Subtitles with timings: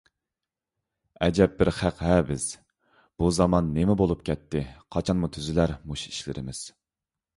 [1.25, 2.47] ئەجەب بىر خەق-ھە بىز!
[3.23, 6.65] بۇ زامان نېمە بولۇپ كەتتى؟ قاچانمۇ تۈزىلەر مۇشۇ ئىشلىرىمىز؟!